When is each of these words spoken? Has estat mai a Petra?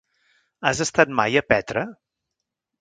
Has 0.69 0.81
estat 0.87 1.13
mai 1.21 1.39
a 1.43 1.45
Petra? 1.53 1.87